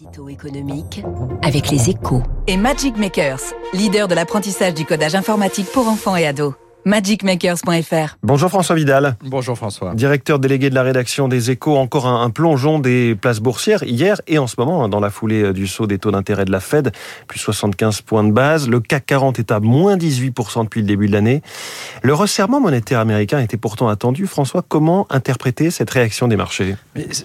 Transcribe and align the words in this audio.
L'édito 0.00 0.28
économique 0.28 1.04
avec 1.42 1.70
les 1.70 1.90
échos. 1.90 2.22
Et 2.48 2.56
Magic 2.56 2.96
Makers, 2.96 3.54
leader 3.74 4.08
de 4.08 4.14
l'apprentissage 4.16 4.74
du 4.74 4.84
codage 4.84 5.14
informatique 5.14 5.66
pour 5.72 5.86
enfants 5.86 6.16
et 6.16 6.26
ados 6.26 6.54
magicmakers.fr. 6.84 8.16
Bonjour 8.22 8.50
François 8.50 8.76
Vidal. 8.76 9.16
Bonjour 9.22 9.56
François. 9.56 9.94
Directeur 9.94 10.38
délégué 10.38 10.70
de 10.70 10.74
la 10.74 10.82
rédaction 10.82 11.28
des 11.28 11.50
Échos, 11.50 11.76
encore 11.76 12.06
un, 12.06 12.28
plongeon 12.30 12.78
des 12.78 13.14
places 13.14 13.40
boursières 13.40 13.82
hier 13.84 14.20
et 14.26 14.38
en 14.38 14.46
ce 14.46 14.56
moment, 14.58 14.84
hein, 14.84 14.88
dans 14.88 15.00
la 15.00 15.10
foulée 15.10 15.42
euh, 15.42 15.52
du 15.52 15.66
saut 15.66 15.86
des 15.86 15.98
taux 15.98 16.10
d'intérêt 16.10 16.44
de 16.44 16.52
la 16.52 16.60
Fed, 16.60 16.92
plus 17.26 17.38
75 17.38 18.02
points 18.02 18.24
de 18.24 18.32
base. 18.32 18.68
Le 18.68 18.80
CAC 18.80 19.06
40 19.06 19.38
est 19.38 19.50
à 19.50 19.60
moins 19.60 19.96
18% 19.96 20.64
depuis 20.64 20.80
le 20.80 20.86
début 20.86 21.06
de 21.06 21.12
l'année. 21.12 21.42
Le 22.06 22.12
resserrement 22.12 22.60
monétaire 22.60 23.00
américain 23.00 23.38
était 23.38 23.56
pourtant 23.56 23.88
attendu. 23.88 24.26
François, 24.26 24.60
comment 24.60 25.06
interpréter 25.08 25.70
cette 25.70 25.88
réaction 25.88 26.28
des 26.28 26.36
marchés? 26.36 26.76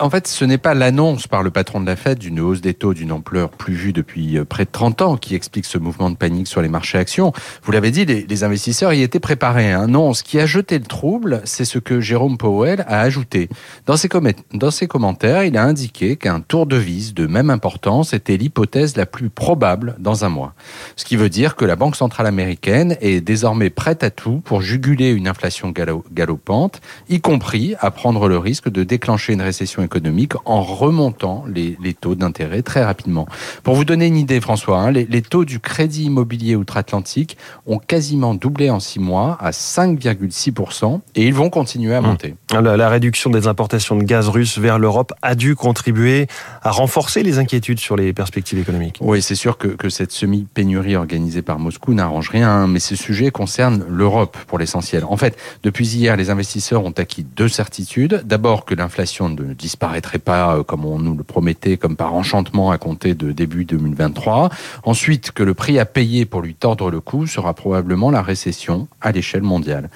En 0.00 0.10
fait, 0.10 0.26
ce 0.26 0.44
n'est 0.44 0.58
pas 0.58 0.74
l'annonce 0.74 1.28
par 1.28 1.44
le 1.44 1.52
patron 1.52 1.80
de 1.80 1.86
la 1.86 1.94
Fed 1.94 2.18
d'une 2.18 2.40
hausse 2.40 2.60
des 2.60 2.74
taux 2.74 2.92
d'une 2.92 3.12
ampleur 3.12 3.50
plus 3.50 3.74
vue 3.74 3.92
depuis 3.92 4.36
euh, 4.36 4.44
près 4.44 4.64
de 4.64 4.70
30 4.72 5.02
ans 5.02 5.16
qui 5.16 5.36
explique 5.36 5.66
ce 5.66 5.78
mouvement 5.78 6.10
de 6.10 6.16
panique 6.16 6.48
sur 6.48 6.60
les 6.60 6.66
marchés 6.66 6.98
actions. 6.98 7.32
Vous 7.62 7.70
l'avez 7.70 7.92
dit, 7.92 8.04
les, 8.04 8.42
investisseurs 8.42 8.92
y 8.92 9.02
étaient 9.02 9.20
préparés 9.20 9.70
Hein. 9.70 9.86
Non, 9.86 10.12
ce 10.12 10.24
qui 10.24 10.40
a 10.40 10.46
jeté 10.46 10.80
le 10.80 10.86
trouble, 10.86 11.40
c'est 11.44 11.64
ce 11.64 11.78
que 11.78 12.00
Jérôme 12.00 12.36
Powell 12.36 12.84
a 12.88 12.98
ajouté. 12.98 13.48
Dans 13.86 13.96
ses, 13.96 14.08
dans 14.54 14.72
ses 14.72 14.88
commentaires, 14.88 15.44
il 15.44 15.56
a 15.56 15.62
indiqué 15.62 16.16
qu'un 16.16 16.40
tour 16.40 16.66
de 16.66 16.74
vis 16.74 17.14
de 17.14 17.28
même 17.28 17.50
importance 17.50 18.12
était 18.12 18.36
l'hypothèse 18.36 18.96
la 18.96 19.06
plus 19.06 19.30
probable 19.30 19.94
dans 20.00 20.24
un 20.24 20.30
mois. 20.30 20.54
Ce 20.96 21.04
qui 21.04 21.14
veut 21.14 21.28
dire 21.28 21.54
que 21.54 21.64
la 21.64 21.76
Banque 21.76 21.94
centrale 21.94 22.26
américaine 22.26 22.96
est 23.00 23.20
désormais 23.20 23.70
prête 23.70 24.02
à 24.02 24.10
tout 24.10 24.42
pour 24.44 24.63
juguler 24.64 25.10
une 25.10 25.28
inflation 25.28 25.72
galopante, 26.12 26.80
y 27.08 27.20
compris 27.20 27.74
à 27.78 27.92
prendre 27.92 28.28
le 28.28 28.38
risque 28.38 28.68
de 28.68 28.82
déclencher 28.82 29.32
une 29.32 29.42
récession 29.42 29.82
économique 29.82 30.32
en 30.44 30.62
remontant 30.62 31.44
les, 31.46 31.76
taux 31.94 32.16
d'intérêt 32.16 32.62
très 32.62 32.82
rapidement. 32.82 33.28
Pour 33.62 33.76
vous 33.76 33.84
donner 33.84 34.06
une 34.06 34.16
idée, 34.16 34.40
François, 34.40 34.80
hein, 34.80 34.90
les, 34.90 35.04
les 35.04 35.22
taux 35.22 35.44
du 35.44 35.60
crédit 35.60 36.04
immobilier 36.04 36.56
outre-Atlantique 36.56 37.36
ont 37.66 37.78
quasiment 37.78 38.34
doublé 38.34 38.70
en 38.70 38.80
six 38.80 38.98
mois 38.98 39.36
à 39.40 39.50
5,6% 39.50 41.00
et 41.14 41.26
ils 41.26 41.34
vont 41.34 41.50
continuer 41.50 41.94
à 41.94 42.00
mmh. 42.00 42.06
monter. 42.06 42.34
La, 42.52 42.88
réduction 42.88 43.30
des 43.30 43.46
importations 43.46 43.96
de 43.96 44.04
gaz 44.04 44.28
russe 44.28 44.58
vers 44.58 44.78
l'Europe 44.78 45.12
a 45.22 45.34
dû 45.34 45.56
contribuer 45.56 46.26
à 46.62 46.70
renforcer 46.70 47.22
les 47.22 47.38
inquiétudes 47.38 47.80
sur 47.80 47.96
les 47.96 48.12
perspectives 48.12 48.58
économiques. 48.58 48.98
Oui, 49.00 49.22
c'est 49.22 49.34
sûr 49.34 49.58
que, 49.58 49.68
que 49.68 49.88
cette 49.88 50.12
semi-pénurie 50.12 50.96
organisée 50.96 51.42
par 51.42 51.58
Moscou 51.58 51.94
n'arrange 51.94 52.30
rien, 52.30 52.66
mais 52.66 52.80
ce 52.80 52.96
sujet 52.96 53.30
concerne 53.30 53.84
l'Europe 53.88 54.36
l'essentiel. 54.58 55.04
En 55.04 55.16
fait, 55.16 55.36
depuis 55.62 55.86
hier, 55.86 56.16
les 56.16 56.30
investisseurs 56.30 56.84
ont 56.84 56.94
acquis 56.96 57.24
deux 57.24 57.48
certitudes. 57.48 58.22
D'abord 58.24 58.64
que 58.64 58.74
l'inflation 58.74 59.28
ne 59.28 59.54
disparaîtrait 59.54 60.18
pas 60.18 60.56
euh, 60.56 60.62
comme 60.62 60.84
on 60.84 60.98
nous 60.98 61.14
le 61.14 61.22
promettait, 61.22 61.76
comme 61.76 61.96
par 61.96 62.14
enchantement 62.14 62.70
à 62.70 62.78
compter 62.78 63.14
de 63.14 63.32
début 63.32 63.64
2023. 63.64 64.50
Ensuite, 64.84 65.32
que 65.32 65.42
le 65.42 65.54
prix 65.54 65.78
à 65.78 65.84
payer 65.84 66.24
pour 66.24 66.42
lui 66.42 66.54
tordre 66.54 66.90
le 66.90 67.00
cou 67.00 67.26
sera 67.26 67.54
probablement 67.54 68.10
la 68.10 68.22
récession 68.22 68.88
à 69.00 69.12
l'échelle 69.12 69.42
mondiale, 69.42 69.90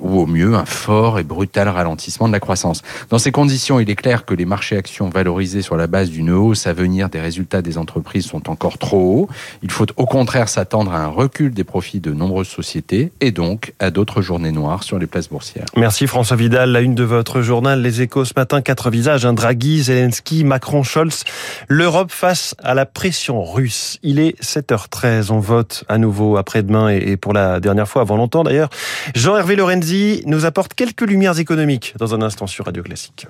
ou 0.00 0.20
au 0.20 0.26
mieux 0.26 0.54
un 0.54 0.64
fort 0.64 1.18
et 1.18 1.24
brutal 1.24 1.68
ralentissement 1.68 2.28
de 2.28 2.32
la 2.32 2.40
croissance. 2.40 2.82
Dans 3.10 3.18
ces 3.18 3.32
conditions, 3.32 3.80
il 3.80 3.90
est 3.90 3.96
clair 3.96 4.24
que 4.24 4.34
les 4.34 4.44
marchés 4.44 4.76
actions 4.76 5.08
valorisés 5.08 5.62
sur 5.62 5.76
la 5.76 5.86
base 5.86 6.10
d'une 6.10 6.30
hausse 6.30 6.66
à 6.66 6.72
venir 6.72 7.08
des 7.08 7.20
résultats 7.20 7.62
des 7.62 7.78
entreprises 7.78 8.26
sont 8.26 8.48
encore 8.50 8.78
trop 8.78 8.98
hauts. 8.98 9.28
Il 9.62 9.70
faut 9.70 9.86
au 9.96 10.06
contraire 10.06 10.48
s'attendre 10.48 10.92
à 10.92 10.98
un 10.98 11.08
recul 11.08 11.52
des 11.52 11.64
profits 11.64 12.00
de 12.00 12.12
nombreuses 12.12 12.48
sociétés 12.48 13.12
et 13.20 13.30
donc 13.30 13.74
à 13.78 13.85
d'autres 13.90 14.22
journées 14.22 14.52
noires 14.52 14.82
sur 14.82 14.98
les 14.98 15.06
places 15.06 15.28
boursières. 15.28 15.66
Merci 15.76 16.06
François 16.06 16.36
Vidal. 16.36 16.70
La 16.70 16.80
une 16.80 16.94
de 16.94 17.04
votre 17.04 17.42
journal 17.42 17.82
Les 17.82 18.02
Échos 18.02 18.24
ce 18.24 18.32
matin, 18.36 18.60
quatre 18.62 18.90
visages, 18.90 19.24
un 19.26 19.32
Draghi, 19.32 19.82
Zelensky, 19.82 20.44
Macron, 20.44 20.82
Scholz. 20.82 21.24
L'Europe 21.68 22.10
face 22.10 22.54
à 22.62 22.74
la 22.74 22.86
pression 22.86 23.44
russe. 23.44 23.98
Il 24.02 24.18
est 24.18 24.40
7h13. 24.42 25.30
On 25.30 25.38
vote 25.38 25.84
à 25.88 25.98
nouveau 25.98 26.36
après-demain 26.36 26.88
et 26.88 27.16
pour 27.16 27.32
la 27.32 27.60
dernière 27.60 27.88
fois 27.88 28.02
avant 28.02 28.16
longtemps 28.16 28.44
d'ailleurs 28.44 28.70
Jean-Hervé 29.14 29.56
Lorenzi 29.56 30.22
nous 30.26 30.44
apporte 30.44 30.74
quelques 30.74 31.02
lumières 31.02 31.38
économiques 31.38 31.94
dans 31.98 32.14
un 32.14 32.22
instant 32.22 32.46
sur 32.46 32.64
Radio 32.66 32.82
Classique. 32.82 33.26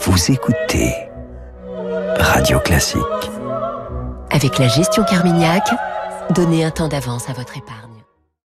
Vous 0.00 0.30
écoutez 0.30 0.94
Radio 2.18 2.58
Classique. 2.60 3.00
Avec 4.30 4.58
la 4.58 4.68
gestion 4.68 5.04
Carmignac, 5.04 5.68
donnez 6.34 6.64
un 6.64 6.70
temps 6.70 6.88
d'avance 6.88 7.28
à 7.28 7.32
votre 7.32 7.56
épargne. 7.56 7.89